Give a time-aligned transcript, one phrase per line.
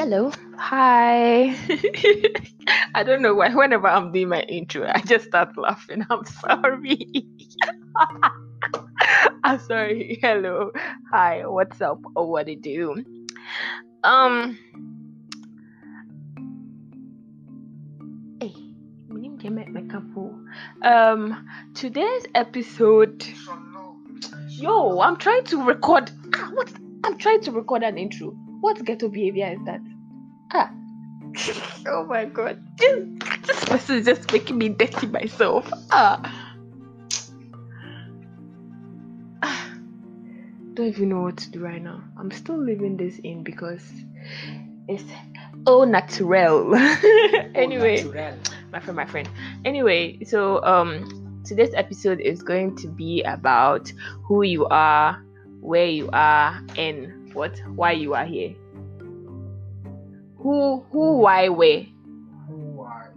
[0.00, 0.32] Hello.
[0.56, 1.54] Hi.
[2.94, 3.54] I don't know why.
[3.54, 6.06] Whenever I'm doing my intro, I just start laughing.
[6.08, 7.26] I'm sorry.
[9.44, 10.18] I'm sorry.
[10.22, 10.70] Hello.
[11.12, 11.46] Hi.
[11.46, 12.00] What's up?
[12.16, 13.04] Or what do you do?
[14.02, 14.58] Um.
[18.40, 18.54] Hey,
[19.06, 19.92] my name is.
[20.80, 21.46] Um.
[21.74, 23.22] Today's episode.
[24.48, 26.10] Yo, I'm trying to record.
[26.36, 26.72] Ah, what?
[27.04, 28.34] I'm trying to record an intro.
[28.60, 29.80] What ghetto behavior is that?
[30.52, 30.70] Ah.
[31.86, 32.62] oh my god.
[32.76, 33.06] This,
[33.46, 35.70] this person is just making me dirty myself.
[35.90, 36.20] Ah.
[39.42, 39.72] Ah.
[40.74, 42.02] Don't even know what to do right now.
[42.18, 43.84] I'm still leaving this in because
[44.88, 45.04] it's
[45.66, 46.74] au natural.
[47.54, 48.02] anyway,
[48.72, 49.28] my friend, my friend.
[49.64, 53.92] Anyway, so um today's episode is going to be about
[54.24, 55.22] who you are,
[55.60, 58.54] where you are, and what why you are here.
[60.42, 61.86] Who who why where?
[62.48, 63.12] who are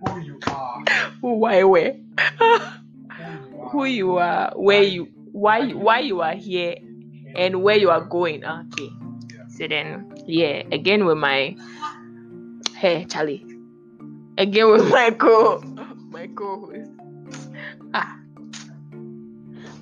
[0.00, 0.84] who you are,
[1.20, 1.96] Who why where?
[2.40, 2.56] who you
[3.20, 6.76] are, who you are, where you why you why you are here
[7.36, 8.44] and where you are going.
[8.44, 8.88] Okay.
[9.28, 9.46] Yeah.
[9.48, 11.54] So then yeah, again with my
[12.76, 13.44] hey Charlie.
[14.38, 15.60] Again with my co
[16.10, 16.90] my co-host.
[17.92, 18.16] Ah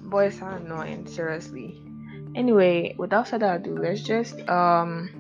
[0.09, 1.81] boys are annoying, seriously.
[2.35, 5.11] Anyway, without further ado, let's just um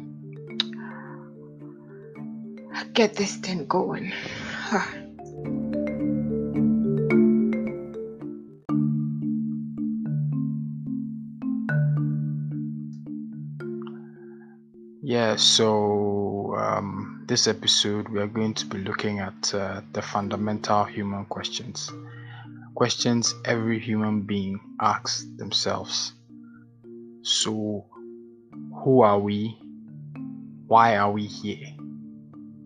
[2.92, 4.12] get this thing going.
[15.08, 20.84] Yeah, so um, this episode we are going to be looking at uh, the fundamental
[20.84, 21.90] human questions.
[22.74, 26.12] Questions every human being asks themselves.
[27.28, 27.84] So,
[28.72, 29.54] who are we?
[30.66, 31.76] Why are we here?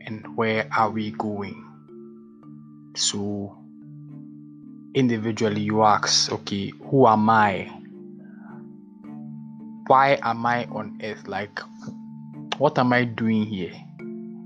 [0.07, 1.67] And where are we going?
[2.95, 3.59] So,
[4.95, 7.73] individually, you ask, okay, who am I?
[9.89, 11.27] Why am I on earth?
[11.27, 11.59] Like,
[12.59, 13.75] what am I doing here?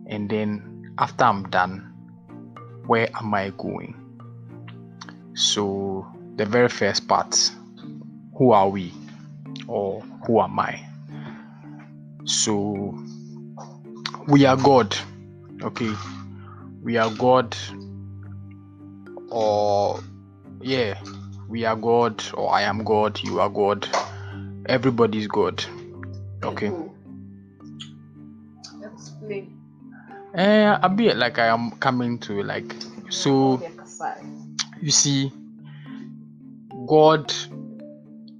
[0.07, 1.93] And then after I'm done,
[2.87, 3.95] where am I going?
[5.35, 7.53] So, the very first part
[8.39, 8.95] who are we?
[9.67, 10.84] Or who am I?
[12.25, 12.99] So,
[14.28, 14.97] we are God,
[15.62, 15.93] okay?
[16.83, 17.56] We are God,
[19.31, 20.00] or
[20.61, 21.00] yeah,
[21.49, 23.89] we are God, or I am God, you are God,
[24.66, 25.65] everybody's God,
[26.43, 26.72] okay?
[28.83, 29.56] Explain.
[30.34, 32.75] Eh, a bit like I am coming to like
[33.09, 33.62] so
[34.83, 35.33] you see
[36.87, 37.33] God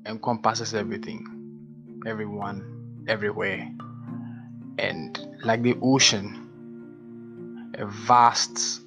[0.07, 1.27] encompasses everything,
[2.07, 3.69] everyone, everywhere,
[4.79, 8.83] and like the ocean, a vast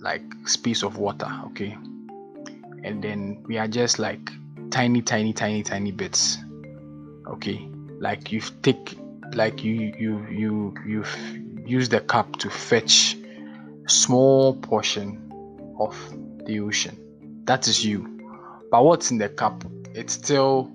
[0.00, 1.76] like space of water, okay,
[2.82, 4.30] and then we are just like
[4.70, 6.38] tiny, tiny, tiny, tiny bits,
[7.28, 8.98] okay, like you've take
[9.34, 11.16] like you you you you've
[11.66, 13.16] used the cup to fetch
[13.86, 15.20] small portion
[15.78, 15.96] of
[16.44, 16.98] the ocean.
[17.44, 18.10] That is you.
[18.70, 19.64] But what's in the cup?
[19.94, 20.70] It's still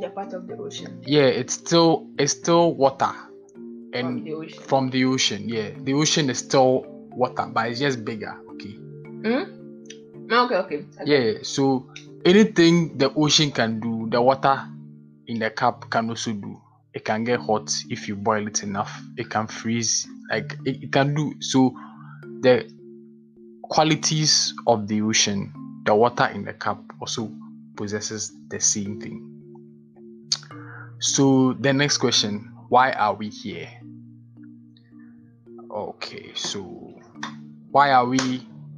[0.00, 1.02] They're part of the ocean.
[1.06, 3.12] yeah, it's still it's still water.
[3.12, 4.62] From And the ocean.
[4.62, 5.70] from the ocean, yeah.
[5.82, 8.70] The ocean is still water, but it's just bigger, okay.
[9.24, 10.32] Hmm?
[10.32, 10.84] Okay, okay.
[11.00, 11.04] okay.
[11.06, 11.90] Yeah, so
[12.24, 14.62] anything the ocean can do, the water
[15.26, 16.60] in the cup can also do.
[16.94, 19.00] It can get hot if you boil it enough.
[19.16, 21.34] It can freeze, like it, it can do.
[21.40, 21.74] So
[22.42, 22.70] the
[23.62, 25.52] qualities of the ocean,
[25.84, 27.30] the water in the cup also
[27.80, 29.26] possesses the same thing.
[31.00, 33.68] So the next question, why are we here?
[35.74, 36.60] Okay, so
[37.70, 38.18] why are we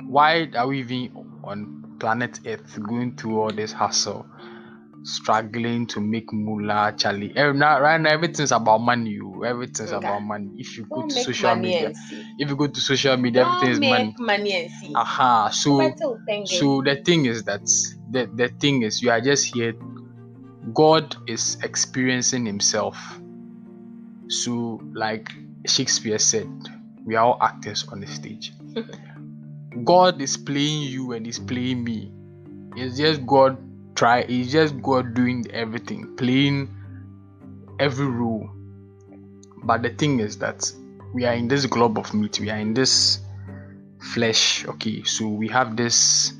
[0.06, 1.10] why are we even
[1.42, 4.24] on planet Earth going through all this hassle,
[5.02, 7.32] struggling to make moolah, Charlie?
[7.34, 9.18] Eh, now, right now, everything's about money.
[9.22, 10.06] oh, Everything's Okay.
[10.06, 10.50] about money.
[10.58, 11.92] If you go Don't to social media,
[12.38, 14.14] if you go to social media, everything is money.
[14.18, 14.70] money.
[14.94, 15.48] Aha.
[15.52, 15.90] So,
[16.26, 16.58] thank you.
[16.58, 17.62] so the thing is that
[18.12, 19.74] the the thing is you are just here.
[20.74, 22.96] God is experiencing Himself.
[24.28, 25.32] So, like
[25.66, 26.48] Shakespeare said,
[27.04, 28.52] we are all actors on the stage.
[29.84, 32.12] God is playing you and He's playing me.
[32.76, 33.58] It's just God
[33.96, 34.20] try.
[34.20, 36.68] It's just God doing everything, playing
[37.80, 38.48] every role.
[39.64, 40.70] But the thing is that
[41.14, 42.38] we are in this globe of meat.
[42.40, 43.20] We are in this
[44.14, 44.64] flesh.
[44.66, 46.32] Okay, so we have this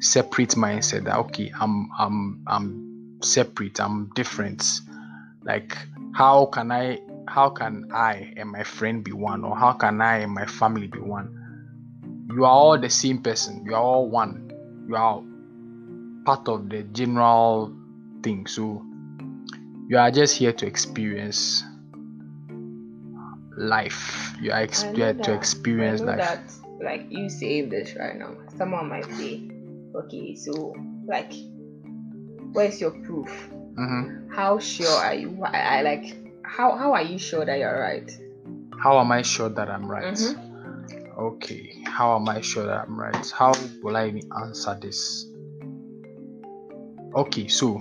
[0.00, 3.80] separate mindset that okay, I'm I'm I'm separate.
[3.80, 4.62] I'm different.
[5.44, 5.76] like
[6.14, 6.98] how can I
[7.28, 10.86] how can I and my friend be one or how can I and my family
[10.86, 11.28] be one?
[12.28, 13.64] You are all the same person.
[13.64, 14.50] You are all one.
[14.88, 15.22] You are
[16.24, 17.74] part of the general
[18.22, 18.46] thing.
[18.46, 18.84] So
[19.88, 21.64] you are just here to experience
[23.56, 24.34] life.
[24.40, 26.18] You are ex- here to experience life.
[26.18, 26.52] That,
[26.82, 29.50] like you saying this right now, someone might say,
[30.04, 30.74] okay, so
[31.06, 31.32] like,
[32.52, 33.28] where's your proof?
[33.78, 34.32] Mm-hmm.
[34.32, 35.42] How sure are you?
[35.44, 36.16] I, I, like.
[36.44, 38.10] How how are you sure that you're right?
[38.78, 40.14] How am I sure that I'm right?
[40.14, 41.18] Mm-hmm.
[41.18, 41.82] Okay.
[41.86, 43.30] How am I sure that I'm right?
[43.30, 43.52] How
[43.82, 45.26] will I answer this?
[47.14, 47.78] Okay, so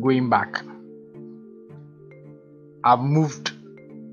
[0.00, 0.64] going back,
[2.84, 3.52] I've moved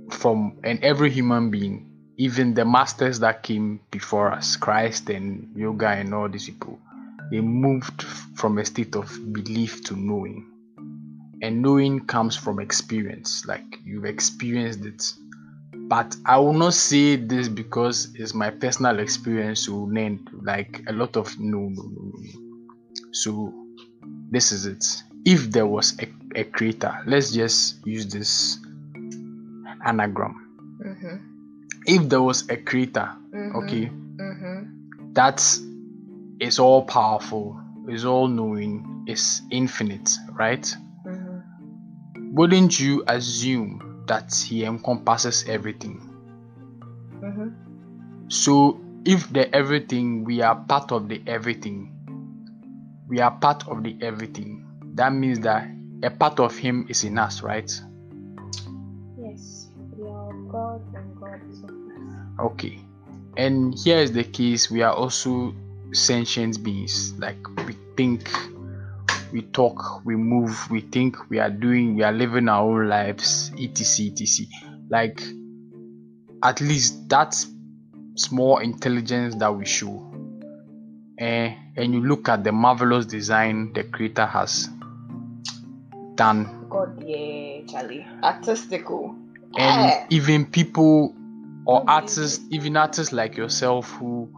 [0.09, 5.89] from and every human being, even the masters that came before us, Christ and yoga
[5.89, 6.79] and all these people,
[7.31, 8.03] they moved
[8.35, 10.45] from a state of belief to knowing.
[11.41, 15.13] And knowing comes from experience, like you've experienced it.
[15.87, 20.93] But I will not say this because it's my personal experience, so then like a
[20.93, 22.63] lot of no, no, no, no.
[23.11, 23.53] So
[24.31, 24.85] this is it.
[25.25, 26.07] If there was a,
[26.39, 28.59] a creator, let's just use this
[29.85, 30.79] anagram.
[30.85, 31.15] Mm-hmm.
[31.85, 33.55] If there was a creator, mm-hmm.
[33.57, 35.13] okay, mm-hmm.
[35.13, 35.39] that
[36.39, 40.75] is all powerful, is all knowing, is infinite, right?
[41.05, 42.35] Mm-hmm.
[42.35, 46.01] Wouldn't you assume that he encompasses everything?
[47.21, 47.49] Mm-hmm.
[48.29, 51.93] So, if the everything, we are part of the everything,
[53.07, 55.67] we are part of the everything, that means that
[56.03, 57.71] a part of him is in us, right?
[59.19, 62.45] Yes, we are God and God is in us.
[62.45, 62.79] Okay.
[63.37, 65.53] And here is the case we are also
[65.93, 67.13] sentient beings.
[67.17, 68.29] Like we think,
[69.31, 73.51] we talk, we move, we think, we are doing, we are living our own lives,
[73.59, 74.11] etc.
[74.11, 74.45] etc.
[74.89, 75.21] Like
[76.43, 77.47] at least that's
[78.15, 80.03] small intelligence that we show.
[81.19, 84.69] Eh, and you look at the marvelous design the creator has
[86.15, 86.67] done.
[86.69, 88.05] God, yeah, Charlie.
[88.21, 89.15] Artistical.
[89.57, 91.15] And even people
[91.65, 94.29] or artists even artists like yourself who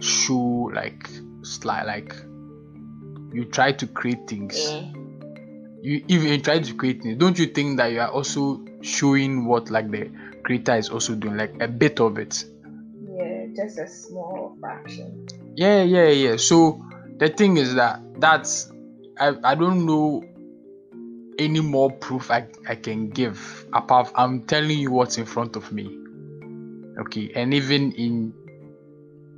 [0.00, 1.08] show like
[1.42, 2.14] slide like
[3.32, 4.56] you try to create things.
[4.56, 4.92] Yeah.
[5.82, 9.70] you even try to create things don't you think that you are also showing what
[9.70, 10.10] like the
[10.42, 12.44] creator is also doing like a bit of it?
[13.16, 15.26] Yeah just a small fraction.
[15.54, 16.36] Yeah yeah yeah.
[16.36, 16.84] So
[17.18, 18.70] the thing is that that's
[19.18, 20.24] i, I don't know
[21.38, 25.72] any more proof I, I can give apart i'm telling you what's in front of
[25.72, 25.98] me.
[26.98, 28.32] Okay and even in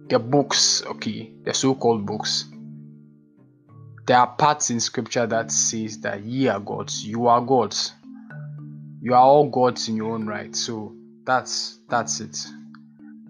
[0.09, 1.33] the books okay?
[1.45, 2.47] The so-called books.
[4.07, 7.93] There are parts in scripture that says that ye are gods you are gods.
[9.01, 10.95] You are all gods in your own right so
[11.25, 12.39] that's that's it.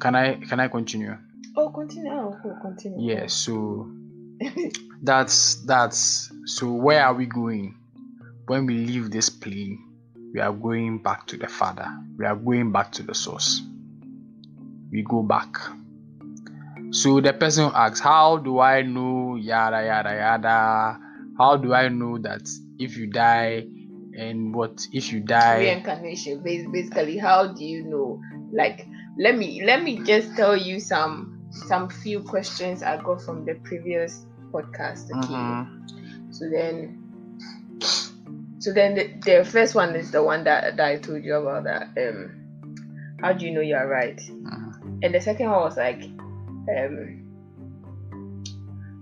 [0.00, 1.16] Can i can i continue?
[1.56, 2.12] Oh continue.
[2.12, 3.12] Oh, continue.
[3.12, 3.90] Yeah so
[5.02, 7.75] that's that's so where are we going?
[8.46, 9.84] When we leave this plane
[10.32, 11.88] we are going back to the father.
[12.19, 13.62] We are going back to the source.
[14.90, 15.56] We go back.
[16.90, 20.99] So the person asks, How do I know yada yada yada?
[21.37, 23.66] How do I know that if you die
[24.14, 25.59] and what if you die?
[25.59, 28.21] Reincarnation, basically, how do you know?
[28.52, 28.87] Like,
[29.18, 33.54] let me let me just tell you some some few questions I got from the
[33.64, 35.11] previous podcast.
[35.11, 35.35] Okay.
[35.35, 36.33] Mm-hmm.
[36.33, 37.04] So then
[38.59, 41.64] so then the, the first one is the one that, that I told you about
[41.64, 42.35] that um
[43.21, 44.16] how do you know you're right?
[44.16, 44.59] Mm-hmm
[45.02, 46.02] and the second one was like,
[46.76, 47.25] um,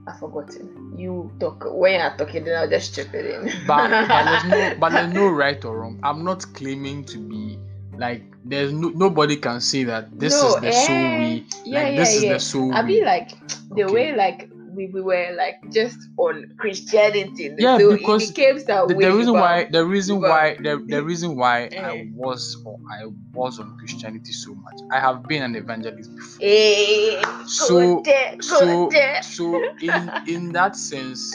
[0.06, 0.94] I've forgotten.
[0.96, 3.66] You talk when you're talking, then I'll just chip it in.
[3.66, 6.00] but, but there's no, but there's no right or wrong.
[6.02, 7.58] I'm not claiming to be
[7.98, 11.82] like there's no nobody can say that this no, is the eh, soul we yeah,
[11.82, 12.34] like yeah, this yeah.
[12.34, 12.74] is the soul.
[12.74, 13.30] I be like
[13.74, 13.92] the okay.
[13.92, 17.54] way like we, we were like just on Christianity.
[17.58, 21.98] Yeah, so because the, the, reason why the reason why the, the reason why I
[21.98, 22.04] eh.
[22.12, 24.78] was or I was on Christianity so much.
[24.92, 26.38] I have been an evangelist before.
[26.40, 29.22] Hey, eh, so there, so there.
[29.22, 31.34] so in in that sense,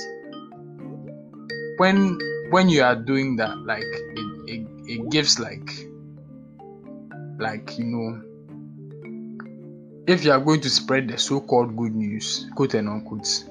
[1.77, 2.17] when
[2.51, 5.69] when you are doing that, like it, it, it gives like
[7.39, 8.30] like you know
[10.07, 13.45] if you are going to spread the so-called good news, quote and unquote,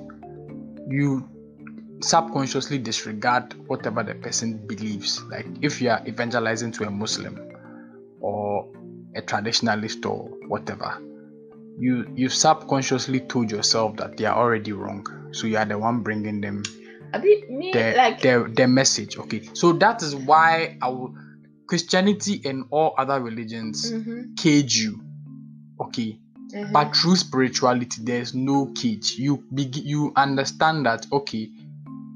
[0.88, 1.28] you
[2.00, 5.22] subconsciously disregard whatever the person believes.
[5.24, 7.38] Like if you are evangelizing to a Muslim
[8.20, 8.68] or
[9.14, 10.98] a traditionalist or whatever,
[11.78, 15.06] you you subconsciously told yourself that they are already wrong.
[15.32, 16.62] So you are the one bringing them
[17.12, 19.18] A bit me the, like the the message.
[19.18, 21.12] Okay, so that is why our
[21.66, 25.02] Christianity and all other religions Mhm, cage you.
[25.80, 26.18] Okay,
[26.54, 26.72] mhm.
[26.72, 29.14] but true spirituality there's no cage.
[29.16, 31.48] You begin you understand that okay,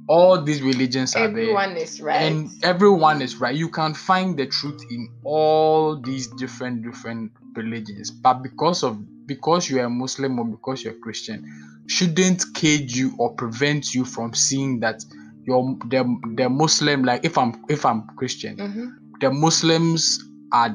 [0.09, 1.43] all these religions are there.
[1.43, 2.23] Everyone is right.
[2.23, 3.55] and everyone is right.
[3.55, 8.11] You can find the truth in all these different different religions.
[8.11, 11.43] But because of because you're a muslim or because you're christian
[11.87, 15.03] shouldn't cage you or prevent you from seeing that
[15.47, 16.05] you're the,
[16.37, 20.23] the muslim like if i'm if i'm christian Mhm, the muslims
[20.53, 20.75] are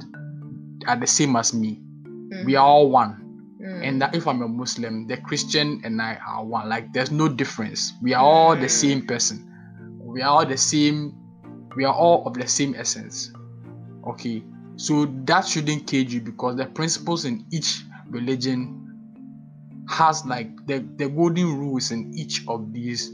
[0.87, 1.79] are the same as me.
[2.03, 3.17] Mhm, we are all one
[3.59, 3.83] mm.
[3.87, 7.27] and that if i'm a muslim the christian and i are one like there's no
[7.27, 8.69] difference we are all the Mm.
[8.69, 9.45] same person
[10.01, 11.13] we are all the same
[11.75, 13.31] we are all of the same essence
[14.07, 14.43] okay
[14.77, 18.75] so that shouldn't cage you because the principles in each religion
[19.89, 23.11] has like the, the golden rules in each of these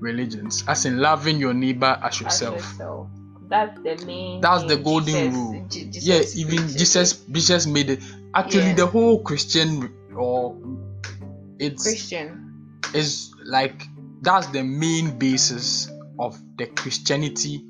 [0.00, 3.06] religions as in loving your neighbor as As yourself yourself.
[3.48, 4.40] That's the main.
[4.40, 5.66] That's the golden Jesus- rule.
[5.68, 8.00] Je- yeah even jesus jesus made it
[8.34, 8.74] actually Yeah.
[8.74, 10.56] the whole christian or
[11.58, 12.72] it's Christian.
[12.94, 13.82] is like
[14.22, 17.66] that's the main basis of the christianity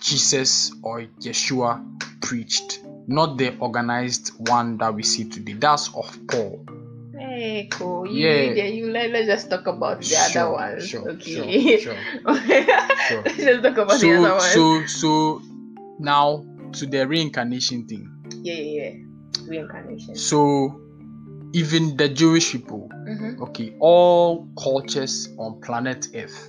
[0.00, 1.82] jesus or yeshua
[2.20, 6.64] preached not the organized one that we see today that's of paul
[7.18, 8.06] Hey, cool.
[8.06, 8.42] You, Yeah.
[8.52, 8.64] yeah.
[8.64, 10.88] you let, let's just talk about the Sure, other ones.
[10.88, 11.78] sure, okay.
[11.80, 13.22] sure, sure.
[13.24, 14.90] let's just talk about the other so ones.
[14.92, 15.42] so so
[15.98, 18.10] now to the reincarnation thing
[18.42, 18.94] yeah, yeah, yeah.
[19.46, 20.14] Reincarnation.
[20.16, 20.80] so
[21.52, 23.42] even the jewish people Mm-hmm.
[23.42, 26.48] okay all cultures on planet earth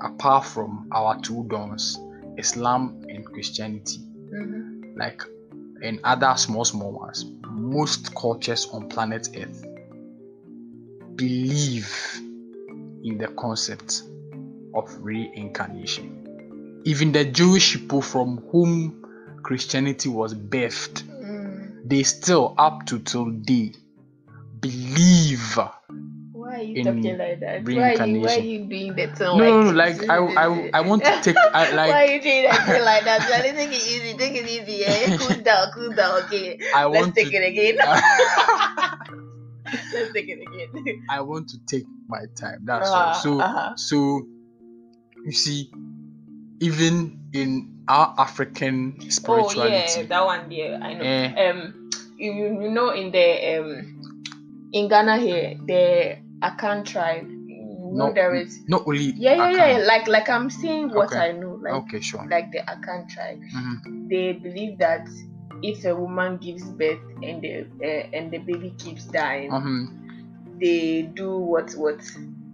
[0.00, 1.98] apart from our two dawns
[2.38, 3.98] islam and christianity
[4.32, 4.98] Mm-hmm.
[4.98, 5.22] like
[5.82, 9.64] and other small small ones most cultures on planet earth
[11.16, 12.20] believe
[13.04, 14.02] in the concept
[14.74, 19.02] of reincarnation even the jewish people from whom
[19.42, 21.02] christianity was birthed.
[21.88, 23.72] They still up to till day
[24.60, 25.58] believe
[26.32, 27.64] Why are you talking like that?
[27.64, 29.16] Why are you, why are you doing that?
[29.16, 31.90] thing no like no no like i i, I want to take I, Why like
[31.94, 33.30] are you doing that like that?
[33.30, 34.72] Like, take it easy, take it easy.
[34.84, 35.16] Yeah?
[35.18, 36.22] Cool down, cool down.
[36.24, 37.76] Okay, i let's take to it again.
[39.92, 41.02] let's take it again.
[41.10, 42.60] I want to take my time.
[42.64, 43.14] That's Uh-huh, all.
[43.14, 43.74] So uh-huh.
[43.76, 43.96] so
[45.24, 45.70] you see,
[46.60, 49.74] even in our African spirituality.
[49.96, 50.74] Oh yeah, that one there.
[50.82, 51.04] I know.
[51.04, 54.02] eh, Um, you, you know in the um
[54.72, 57.28] in Ghana here the Akan tribe.
[57.28, 58.58] You know No, there is.
[58.66, 59.78] not only Yeah, yeah, Akan.
[59.78, 59.86] yeah.
[59.86, 61.30] Like like I'm saying what Okay.
[61.30, 61.58] I know.
[61.62, 62.26] Like Okay, sure.
[62.28, 63.40] like the Akan tribe.
[63.54, 64.08] Mhm.
[64.10, 65.06] they believe that
[65.62, 69.88] if a woman gives birth and the uh, and the baby keeps dying, Mhm.
[70.60, 72.00] they do what what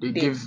[0.03, 0.39] They They- give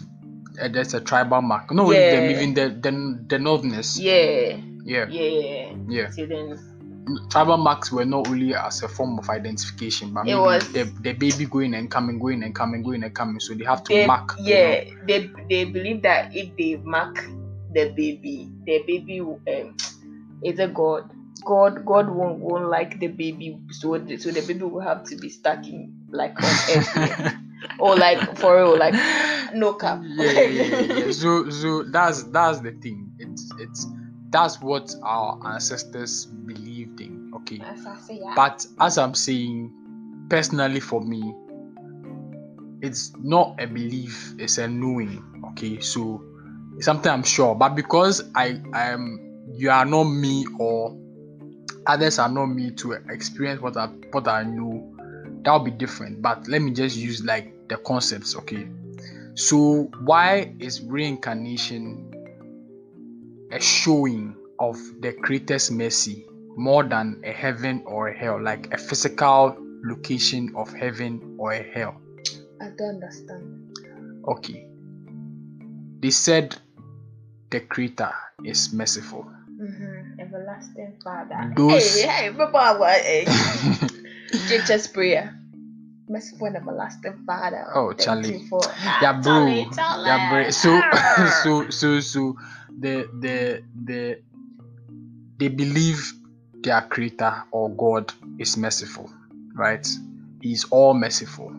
[0.61, 1.71] uh, there's a tribal mark.
[1.71, 2.35] No, only them, Yeah.
[2.37, 2.91] even the the
[3.27, 3.99] the northerners.
[3.99, 6.09] yeah Yeah, yeah yeah.
[6.11, 6.57] so then
[7.29, 10.83] Tribal marks were not only as a form of identification, but It maybe was- the,
[11.01, 13.39] the baby going and coming, going and coming, going and coming.
[13.39, 14.35] So they have to they mark.
[14.39, 14.91] you yeah know.
[15.07, 17.15] they they believe that if they mark
[17.73, 19.75] the baby the baby um
[20.43, 21.11] is a god
[21.45, 25.15] god god won't, won't like the baby so the, so the baby will have to
[25.17, 27.33] be stuck in like on earth
[27.79, 28.93] or like for real like
[29.53, 31.11] no cap yeah, yeah, yeah, yeah.
[31.11, 33.11] So, so that's that's the thing.
[33.19, 33.85] It's it's
[34.35, 37.31] that's what our ancestors believed in.
[37.35, 38.33] Okay, As say, yeah.
[38.35, 39.71] but as I'm saying,
[40.29, 41.33] personally for me,
[42.81, 45.23] it's not a belief; it's a knowing.
[45.51, 46.21] Okay, so
[46.75, 49.21] it's something I'm sure, but because I am
[49.53, 50.97] you are not me or
[51.87, 54.97] others are not me to experience what I what I know,
[55.43, 56.21] that'll be different.
[56.21, 58.35] But let me just use like the concepts.
[58.35, 58.67] Okay,
[59.35, 62.11] so why is reincarnation
[63.51, 66.25] a showing of the creator's mercy
[66.55, 71.63] more than a heaven or a hell, like a physical location of heaven or a
[71.63, 71.99] hell?
[72.61, 73.77] I don't understand.
[74.27, 74.67] Okay.
[75.99, 76.55] They said
[77.51, 78.11] the creator
[78.43, 79.25] is merciful.
[79.61, 80.19] Mm-hmm.
[80.19, 81.53] Everlasting Father.
[81.55, 85.39] Those- Hey, hey, remember our uh, prayer.
[86.07, 87.65] Merciful and everlasting Father.
[87.73, 88.39] Oh, Charlie.
[88.47, 88.61] For,
[89.01, 89.23] yeah, bro.
[89.23, 90.07] Charlie, Charlie.
[90.07, 90.49] Yeah, bro.
[90.51, 90.81] So,
[91.43, 92.37] so, so, so,
[92.79, 94.19] the, the, the,
[95.37, 96.13] they believe
[96.61, 99.09] their creator or God is merciful,
[99.55, 99.87] right?
[100.41, 101.49] He's all merciful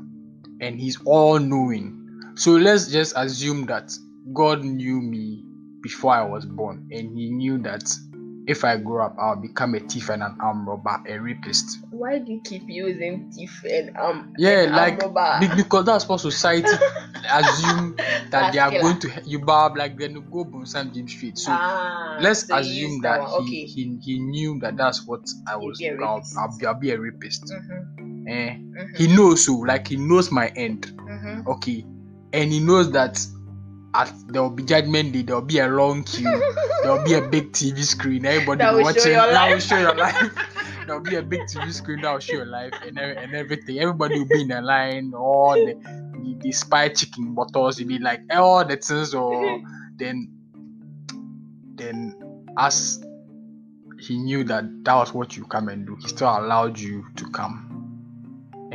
[0.60, 2.34] and he's all knowing.
[2.36, 3.92] So let's just assume that
[4.32, 5.44] God knew me
[5.82, 7.82] before I was born and he knew that
[8.46, 11.78] if I grow up, I'll become a thief and an arm robber, a rapist.
[11.90, 14.34] Why do you keep using thief and um?
[14.38, 15.56] Yeah, and like arm robber?
[15.56, 16.68] because that's what society
[17.30, 17.96] assume
[18.30, 18.82] that That's they are killer.
[18.82, 21.38] going to you bob like then go Bonsam James Street.
[21.38, 23.46] So ah, let's so assume that one.
[23.46, 23.66] he, okay.
[23.66, 25.78] he he knew that that's what I was.
[25.78, 26.22] be I'll.
[26.38, 27.44] I'll, be, I'll be a rapist.
[27.52, 30.86] Mhm, Eh, mhm, he knows so like he knows my end.
[30.98, 31.46] mhm.
[31.46, 31.84] Okay,
[32.32, 33.18] and he knows that
[33.96, 35.22] at there will be judgment day.
[35.22, 36.24] There will be a long queue.
[36.82, 38.26] there will be a big TV screen.
[38.26, 39.12] Everybody That will be watching.
[39.12, 40.32] That will show your life.
[40.86, 43.78] there will be a big TV screen that will show your life and, and everything.
[43.78, 45.12] Everybody will be in a line.
[45.14, 47.78] All the the, the spy chicken bottles.
[47.78, 49.14] You'll be like all the things.
[49.14, 49.60] Or
[49.96, 50.30] then
[51.74, 52.14] then
[52.58, 53.04] as
[53.98, 57.30] he knew that that was what you come and do, he still allowed you to
[57.30, 57.65] come.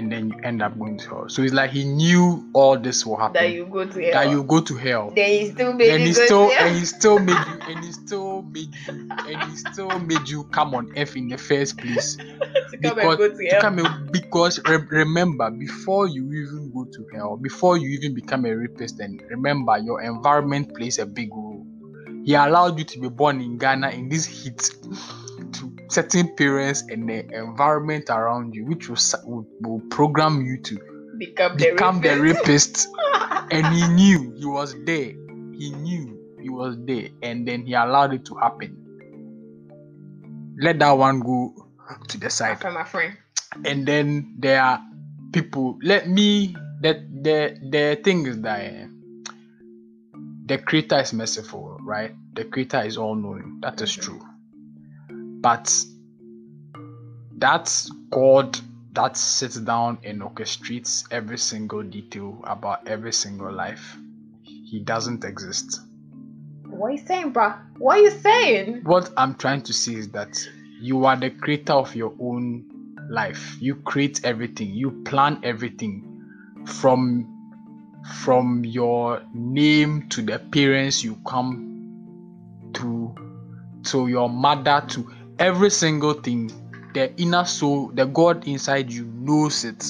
[0.01, 1.29] And then you end up going to hell.
[1.29, 4.11] So it's like he knew all this will happen that you go to hell.
[4.13, 5.11] that you go to hell.
[5.15, 7.91] Then he still made And you he still and he still made you and he
[7.91, 12.17] still made you and he still made you come on earth in the first place.
[12.71, 16.71] to come Because and go to to come and, because re- remember before you even
[16.73, 21.05] go to hell, before you even become a rapist, and remember your environment plays a
[21.05, 21.65] big role.
[22.25, 24.71] He allowed you to be born in Ghana in this heat
[25.91, 30.79] certain parents and the environment around you, which will, will, will program you to
[31.17, 32.87] become the become the rapist.
[33.51, 35.11] and he knew he was there.
[35.57, 38.77] He knew he was there, and then he allowed it to happen.
[40.57, 41.53] Let that one go
[42.07, 42.59] to the side.
[42.61, 43.17] From my friend.
[43.65, 44.81] And then there are
[45.33, 45.77] people.
[45.83, 46.55] Let me.
[46.81, 48.85] The the the thing is that eh,
[50.45, 52.15] the creator is merciful, right?
[52.33, 53.59] The creator is all knowing.
[53.61, 54.01] That is Mhm.
[54.01, 54.21] true.
[55.41, 55.75] But
[57.37, 58.59] that's God
[58.93, 63.97] that sits down and orchestrates every single detail about every single life.
[64.43, 65.81] He doesn't exist.
[66.65, 67.53] What are you saying, bro?
[67.77, 68.81] What are you saying?
[68.83, 70.37] What I'm trying to say is that
[70.79, 72.65] you are the creator of your own
[73.09, 73.57] life.
[73.59, 74.69] You create everything.
[74.69, 76.07] You plan everything
[76.65, 77.27] from
[78.23, 83.15] from your name to the parents you come to
[83.83, 85.09] to your mother to
[85.41, 86.49] every single thing
[86.93, 89.83] the inner soul the god inside you knows it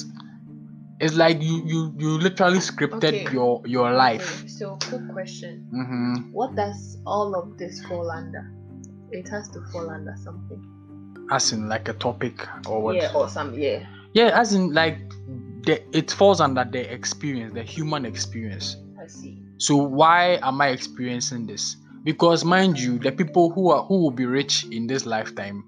[1.00, 3.32] it's like you you you literally scripted Okay.
[3.32, 5.68] your your life Okay, so, quick question.
[5.70, 8.44] hmm What does all of this fall under?
[9.10, 10.62] It has to fall under something.
[11.30, 13.84] as in like a topic or what Yeah, or some yeah.
[14.14, 14.98] Yeah, as in like
[15.66, 18.76] the it falls under the experience, the human experience.
[19.02, 19.38] I see.
[19.58, 21.76] So why am I experiencing this?
[22.04, 25.64] Because mind you, the people who are who will be rich in this lifetime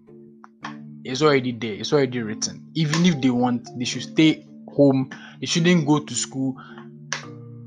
[1.05, 1.75] is already there.
[1.75, 2.71] It's already written.
[2.75, 4.45] Even if they want, they should stay
[4.75, 5.11] home.
[5.41, 6.57] They shouldn't go to school.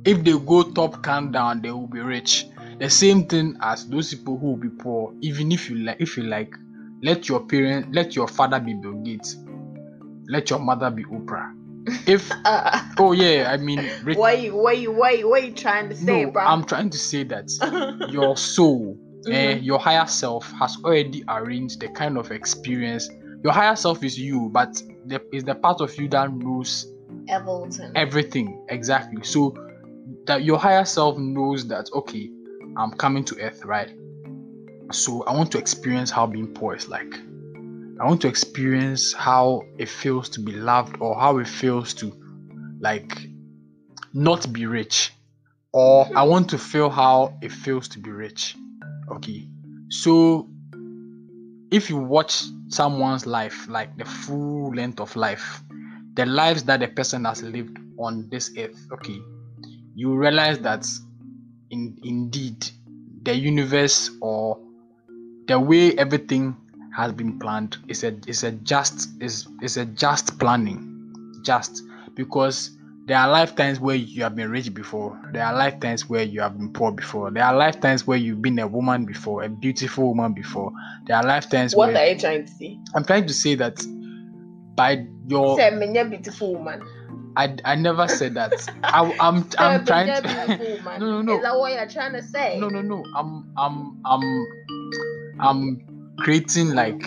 [0.04, 2.46] If they go top countdown, they will be rich.
[2.80, 5.14] The same thing as those people who will be poor.
[5.22, 6.54] Even if you like, if you like,
[7.02, 9.38] let your parent, let your father be Bill Gates,
[10.28, 11.54] let your mother be Oprah.
[12.06, 15.90] If Uh, oh yeah, I mean, what you what you what you, what you trying
[15.90, 16.44] to say, no, bro?
[16.46, 17.50] I'm trying to say that
[18.10, 18.98] your soul,
[19.28, 19.64] eh, Mhm.
[19.64, 23.10] your higher self has already arranged the kind of experience.
[23.44, 26.88] Your higher self is you, but the, is the part of you that knows
[27.30, 27.92] Evelton.
[27.96, 29.24] everything exactly.
[29.24, 29.56] So
[30.26, 32.30] that your higher self knows that okay,
[32.78, 33.92] I'm coming to Earth, right?
[34.92, 37.20] So I want to experience how being poor is like.
[38.00, 42.14] I want to experience how it feels to be loved or how it feels to
[42.80, 43.28] like
[44.14, 45.14] not be rich.
[45.74, 46.30] Or I hmm.
[46.30, 48.56] want to feel how it feels to be rich.
[49.12, 49.48] Okay.
[49.90, 50.50] So
[51.72, 55.62] if you watch someone's life, like the full length of life,
[56.14, 59.20] the lives that the person has lived on this earth, okay,
[59.96, 60.86] you realize that
[61.72, 62.70] in indeed
[63.24, 64.60] the universe or
[65.48, 66.56] the way everything
[66.98, 67.78] has been planned.
[67.88, 70.80] Is a is a just is is a just planning.
[71.46, 71.84] Just.
[72.16, 72.72] Because
[73.06, 75.18] there are lifetimes where you have been rich before.
[75.32, 77.30] There are lifetimes where you have been poor before.
[77.30, 80.72] There are lifetimes where you've been a woman before a beautiful woman before.
[81.06, 82.80] There are lifetimes what where What are you trying to say?
[82.96, 83.78] i'm trying to say that
[84.76, 86.82] by your Say, a beautiful woman.
[87.38, 88.54] i, I never said that.
[88.84, 91.36] I, i'm i'm trying to no no no.
[91.38, 92.58] Is that what you're trying to say?
[92.60, 93.04] no no no.
[93.16, 94.48] I'm i'm i'm
[95.40, 95.87] i'm
[96.20, 97.04] creating like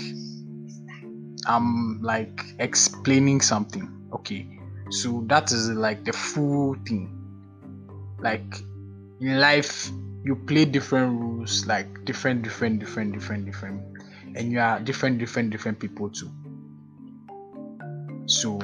[1.47, 4.47] i'm like explaining something okay
[4.91, 7.17] so that is like the full thing
[8.21, 8.55] like
[9.21, 9.91] in life
[10.25, 13.83] you play different rules like different different different different different
[14.37, 16.31] and you are different different different people too
[18.27, 18.59] so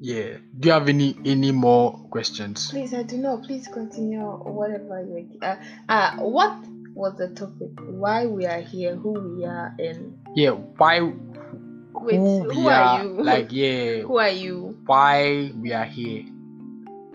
[0.00, 3.42] yeah do you have any any more questions Please, I do not.
[3.42, 4.20] Please continue.
[4.20, 5.38] Whatever you.
[5.42, 5.56] Uh,
[5.88, 6.56] uh, what
[6.98, 7.70] what's the topic?
[7.80, 13.02] Why we are here, who we are, and yeah, why Wait, who who are are,
[13.04, 13.22] you?
[13.22, 14.76] like yeah, who are you?
[14.86, 16.24] why we are here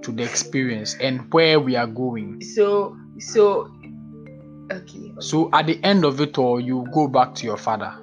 [0.01, 2.41] to the experience and where we are going.
[2.41, 3.69] So so
[4.71, 5.13] okay.
[5.19, 7.93] So at the end of it all, you go back to your father.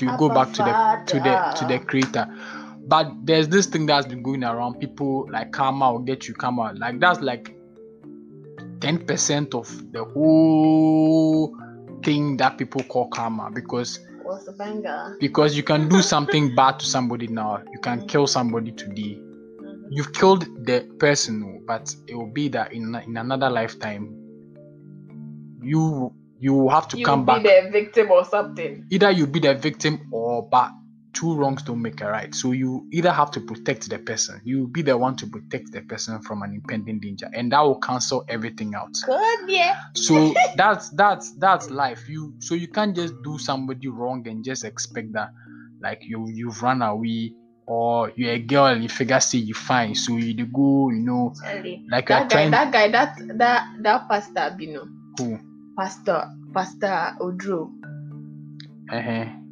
[0.00, 2.26] You go back to the to the to the creator.
[2.86, 4.78] But there's this thing that's been going around.
[4.78, 6.74] People like karma will get you karma.
[6.76, 7.55] Like that's like
[8.86, 11.52] ten percent of the whole
[12.04, 15.16] thing that people call karma because What's the banger?
[15.18, 17.62] because you can do something bad to somebody now.
[17.72, 19.18] You can kill somebody today.
[19.18, 19.88] Mhm.
[19.90, 24.04] You've killed the person, but it will be that in in another lifetime,
[25.62, 27.42] you you have to You come be back.
[27.42, 28.86] the victim or something.
[28.90, 30.70] Either you be the victim or but
[31.16, 32.34] two wrongs don't make a right.
[32.34, 34.40] So you either have to protect the person.
[34.44, 37.80] You be the one to protect the person from an impending danger, and that will
[37.80, 38.92] cancel everything out.
[39.04, 39.80] Good, yeah.
[39.94, 42.06] So that's that's that's life.
[42.08, 45.30] You so you can't just do somebody wrong and just expect that
[45.80, 47.32] like you you've run away
[47.66, 49.94] or you're a girl and you figure say you fine.
[49.94, 51.32] So you go, you know,
[51.90, 55.38] like That guy, trying that guy, that that that pastor, you know, who
[55.78, 57.72] pastor, pastor Odro.
[58.92, 59.45] uh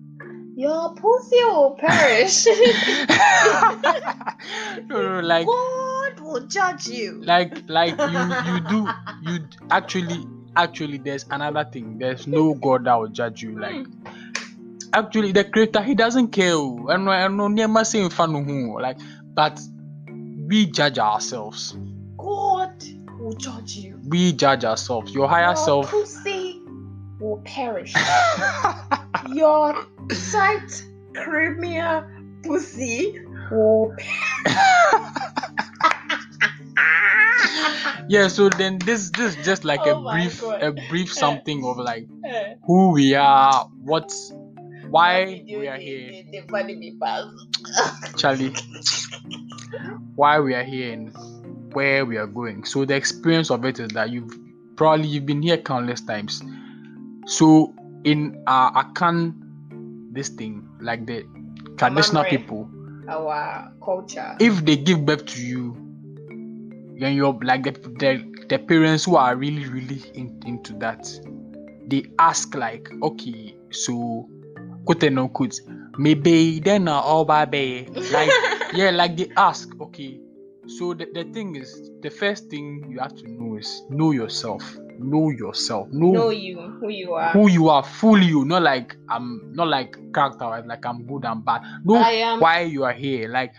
[0.57, 2.47] Your pussy will perish.
[4.89, 7.21] no, no, like God will judge you.
[7.25, 8.89] like like you you do
[9.23, 9.39] you
[9.71, 10.25] actually
[10.57, 13.85] actually there's another thing there's no god that will judge you like
[14.93, 16.87] actually the creator he doesn't care oh.
[16.89, 18.33] and and no never saying fun
[18.75, 18.99] like
[19.35, 19.61] but
[20.47, 21.77] we judge ourselves
[22.17, 22.85] God
[23.19, 23.99] will judge you.
[24.07, 26.65] we judge ourselves your higher Your self pussy
[27.25, 27.95] will perish.
[29.29, 32.05] Your tight creamier
[32.43, 33.19] pussy
[33.51, 33.95] will
[38.09, 40.63] yeah so then this this is just like Oh a brief God.
[40.63, 42.09] a brief something of like
[42.67, 44.13] who we are what
[44.89, 46.99] why we are here The, the funny.
[48.17, 48.53] Charlie,
[50.15, 51.13] why we are here and
[51.75, 52.65] where we are going.
[52.65, 54.33] So the experience of it is that you've
[54.77, 56.43] probably you've been here countless times.
[57.27, 59.35] So in our Akan,
[60.15, 61.25] this thing like the
[61.77, 62.69] traditional people,
[63.09, 64.37] Our culture.
[64.41, 65.75] if they give birth to you,
[66.99, 71.09] then you're like the the, the parents who are really really in, into that,
[71.87, 74.29] they ask like, okay, so
[74.87, 75.61] quote and unquote,
[75.99, 78.31] maybe then all baby like
[78.75, 80.21] yeah, like they ask, okay.
[80.67, 84.63] So the, the thing is, the first thing you have to know is know yourself.
[84.99, 85.89] Know yourself.
[85.93, 87.31] Know, know you, who you are.
[87.31, 88.45] who you are fully you.
[88.45, 91.63] Not like I'm not like character wise, like I'm good and bad.
[91.85, 92.41] Know I am.
[92.41, 93.29] why you are here.
[93.29, 93.53] Like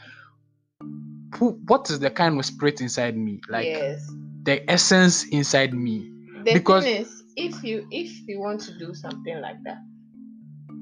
[1.36, 3.41] who what is the kind of spirit inside me?
[3.50, 4.10] Like yes.
[4.43, 6.12] the essence inside me.
[6.43, 9.78] The because- thing is, if you if you want to do something like that,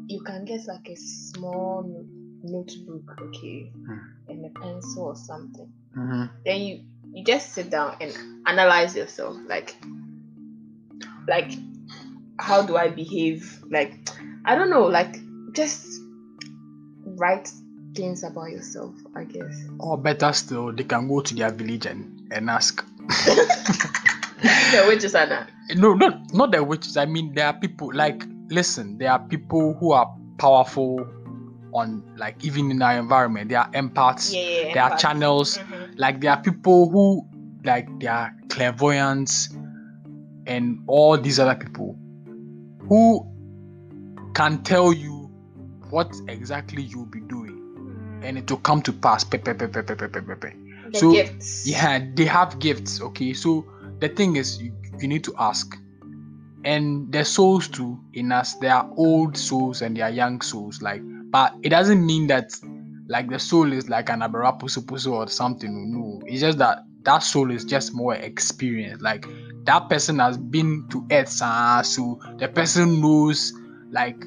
[0.08, 2.06] you can get like a small
[2.44, 3.98] notebook, okay, Hmm.
[4.28, 5.72] and a pencil or something.
[5.98, 6.30] Mhm.
[6.46, 8.12] Then you you just sit down and
[8.46, 9.76] analyze yourself, like
[11.28, 11.52] like
[12.40, 13.64] how do I behave?
[13.70, 14.10] Like
[14.46, 15.16] I don't know, like
[15.54, 15.86] just
[17.06, 17.52] write
[17.96, 19.68] things about yourself, I guess.
[19.80, 22.84] Or better still, they can go to their village and, and ask.
[23.08, 25.50] the witches are not.
[25.76, 26.98] no, not not the witches.
[26.98, 28.98] I mean, there are people like listen.
[28.98, 31.08] There are people who are powerful
[31.74, 33.50] on like even in our environment.
[33.50, 34.34] There are empaths.
[34.34, 35.58] Yeah, yeah, there are but- channels.
[35.58, 35.94] Mhm.
[35.98, 37.28] Like there are people who
[37.64, 39.50] like they are clairvoyants
[40.46, 41.98] and all these other people
[42.88, 43.26] who
[44.34, 45.30] can tell you
[45.90, 48.28] what exactly you'll be doing mm.
[48.28, 49.24] and it will come to pass.
[49.24, 50.50] Pe, pe, pe, pe, pe, pe, pe, pe.
[50.92, 51.68] The so gifts.
[51.68, 53.02] yeah, they have gifts.
[53.02, 53.66] Okay, so
[54.00, 55.78] the thing is, you, you need to ask.
[56.66, 60.82] And their souls too in us, there are old souls and there are young souls.
[60.82, 62.54] Like, but it doesn't mean that
[63.08, 65.92] like the soul is like an abarapusupusu or something.
[65.92, 69.02] No, it's just that that soul is just more experienced.
[69.02, 69.26] Like
[69.66, 73.54] that person has been to earth, ah, so the person knows
[73.92, 74.24] like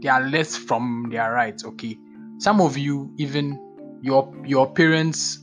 [0.00, 1.60] their left from their right.
[1.64, 1.98] Okay,
[2.38, 3.58] some of you even
[4.02, 5.38] your your parents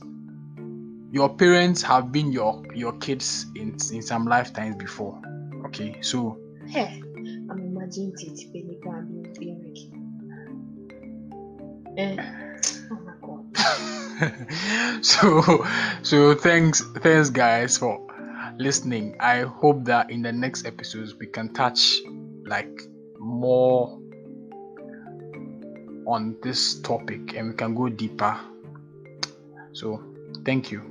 [1.12, 5.20] your parents have been your your kids in in some lifetimes before
[5.64, 6.38] okay so
[6.70, 7.02] Hey,
[7.50, 8.78] I'm imagining it, Titi Penny
[9.40, 9.74] being
[11.98, 12.16] eh.
[12.92, 15.04] Oh my god.
[15.04, 15.66] so
[16.02, 18.06] so thanks thanks guys for
[18.60, 22.00] listening i hope that in the next episodes we can touch
[22.46, 22.82] like
[23.18, 23.98] more
[26.06, 28.38] on this topic and we can go deeper
[29.72, 30.02] so
[30.44, 30.82] thank you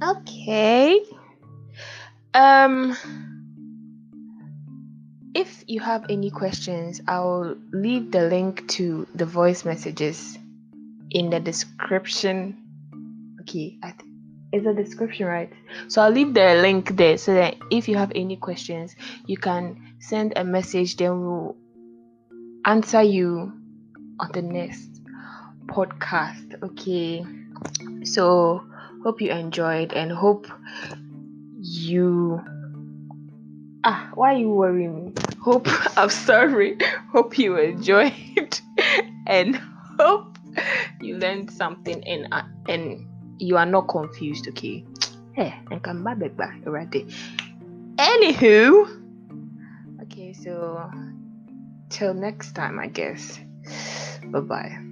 [0.00, 1.00] Okay.
[2.34, 2.96] Um.
[5.34, 10.38] if you have any questions, I'll leave the link to the voice messages
[11.10, 12.56] in the description.
[13.40, 14.07] Okay, I th-
[14.52, 15.52] is the description right?
[15.88, 19.94] So I'll leave the link there so that if you have any questions, you can
[20.00, 20.96] send a message.
[20.96, 21.56] Then we'll
[22.64, 23.52] answer you
[24.20, 25.00] on the next
[25.66, 26.62] podcast.
[26.62, 27.24] Okay,
[28.04, 28.64] so
[29.02, 30.46] hope you enjoyed and hope
[31.60, 32.40] you
[33.84, 36.76] ah why are you worrying me hope i'm sorry
[37.12, 38.60] hope you enjoyed
[39.26, 39.56] and
[39.98, 40.36] hope
[41.00, 43.07] you learned something and uh, and
[43.38, 44.84] you are not confused okay?
[45.34, 46.18] Hey and come back.
[46.36, 47.06] Back already
[47.96, 48.86] anywho
[50.02, 50.90] okay so
[51.90, 53.38] till next time i guess.
[54.30, 54.87] Bye bye